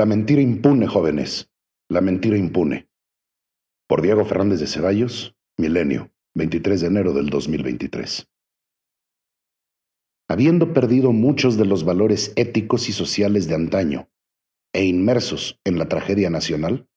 [0.00, 1.50] La mentira impune, jóvenes.
[1.90, 2.88] La mentira impune.
[3.86, 8.26] Por Diego Fernández de Ceballos, Milenio, 23 de enero del 2023.
[10.26, 14.08] Habiendo perdido muchos de los valores éticos y sociales de antaño
[14.72, 16.88] e inmersos en la tragedia nacional,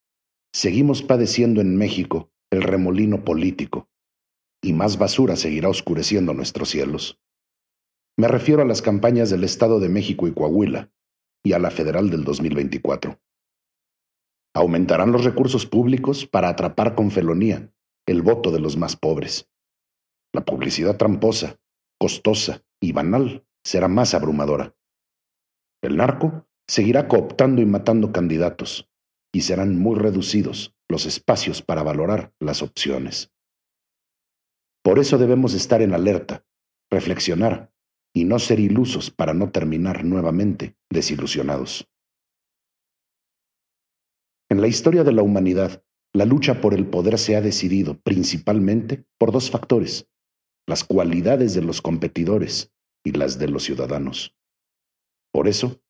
[0.54, 3.86] seguimos padeciendo en México el remolino político
[4.62, 7.20] y más basura seguirá oscureciendo nuestros cielos.
[8.16, 10.90] Me refiero a las campañas del Estado de México y Coahuila
[11.44, 13.20] y a la federal del 2024.
[14.54, 17.70] Aumentarán los recursos públicos para atrapar con felonía
[18.06, 19.50] el voto de los más pobres.
[20.32, 21.58] La publicidad tramposa,
[21.98, 24.74] costosa y banal será más abrumadora.
[25.82, 28.90] El narco seguirá cooptando y matando candidatos,
[29.32, 33.32] y serán muy reducidos los espacios para valorar las opciones.
[34.82, 36.44] Por eso debemos estar en alerta,
[36.90, 37.73] reflexionar
[38.14, 41.88] y no ser ilusos para no terminar nuevamente desilusionados.
[44.48, 45.82] En la historia de la humanidad,
[46.14, 50.08] la lucha por el poder se ha decidido principalmente por dos factores,
[50.66, 52.72] las cualidades de los competidores
[53.04, 54.36] y las de los ciudadanos.
[55.32, 55.82] Por eso,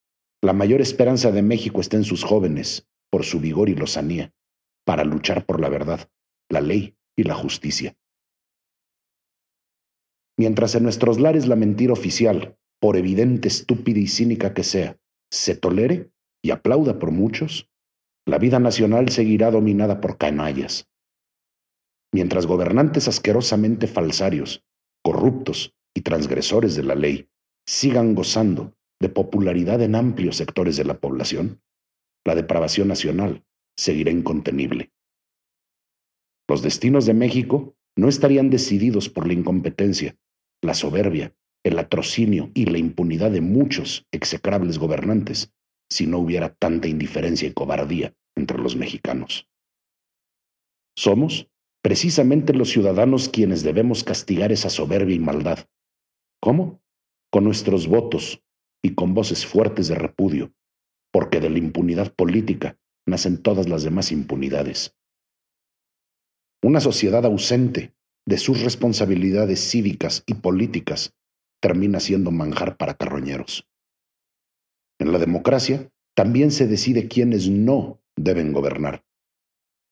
[0.42, 4.32] la mayor esperanza de México está en sus jóvenes, por su vigor y lozanía,
[4.86, 6.10] para luchar por la verdad,
[6.48, 7.96] la ley y la justicia.
[10.36, 14.98] Mientras en nuestros lares la mentira oficial, por evidente, estúpida y cínica que sea,
[15.30, 16.10] se tolere
[16.42, 17.68] y aplauda por muchos,
[18.26, 20.88] la vida nacional seguirá dominada por canallas.
[22.12, 24.64] Mientras gobernantes asquerosamente falsarios,
[25.02, 27.28] corruptos y transgresores de la ley
[27.66, 31.60] sigan gozando de popularidad en amplios sectores de la población,
[32.24, 33.44] la depravación nacional
[33.76, 34.92] seguirá incontenible.
[36.48, 40.16] Los destinos de México no estarían decididos por la incompetencia,
[40.64, 41.34] la soberbia,
[41.64, 45.52] el atrocinio y la impunidad de muchos execrables gobernantes
[45.90, 49.48] si no hubiera tanta indiferencia y cobardía entre los mexicanos.
[50.96, 51.48] Somos
[51.82, 55.66] precisamente los ciudadanos quienes debemos castigar esa soberbia y maldad.
[56.40, 56.80] ¿Cómo?
[57.30, 58.42] Con nuestros votos
[58.82, 60.52] y con voces fuertes de repudio,
[61.12, 64.94] porque de la impunidad política nacen todas las demás impunidades.
[66.62, 67.93] Una sociedad ausente
[68.26, 71.14] de sus responsabilidades cívicas y políticas
[71.60, 73.66] termina siendo manjar para carroñeros.
[74.98, 79.04] En la democracia también se decide quiénes no deben gobernar.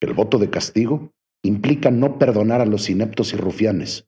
[0.01, 1.13] El voto de castigo
[1.43, 4.07] implica no perdonar a los ineptos y rufianes.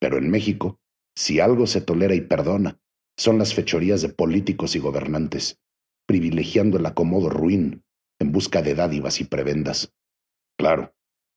[0.00, 0.78] Pero en México,
[1.16, 2.78] si algo se tolera y perdona,
[3.16, 5.58] son las fechorías de políticos y gobernantes,
[6.06, 7.82] privilegiando el acomodo ruin
[8.18, 9.92] en busca de dádivas y prebendas.
[10.58, 10.94] Claro,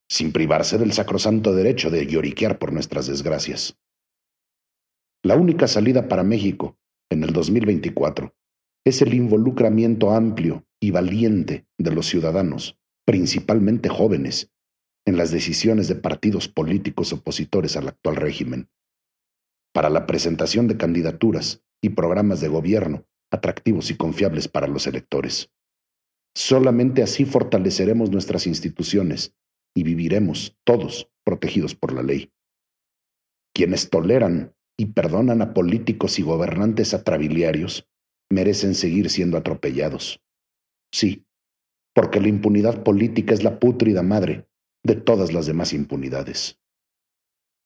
[0.09, 3.77] sin privarse del sacrosanto derecho de lloriquear por nuestras desgracias.
[5.23, 6.77] La única salida para México
[7.09, 8.35] en el 2024
[8.85, 14.51] es el involucramiento amplio y valiente de los ciudadanos, principalmente jóvenes,
[15.05, 18.69] en las decisiones de partidos políticos opositores al actual régimen,
[19.73, 25.49] para la presentación de candidaturas y programas de gobierno atractivos y confiables para los electores.
[26.35, 29.35] Solamente así fortaleceremos nuestras instituciones
[29.75, 32.31] y viviremos todos protegidos por la ley.
[33.53, 37.87] Quienes toleran y perdonan a políticos y gobernantes atrabiliarios
[38.31, 40.21] merecen seguir siendo atropellados.
[40.91, 41.25] Sí,
[41.93, 44.47] porque la impunidad política es la pútrida madre
[44.83, 46.59] de todas las demás impunidades.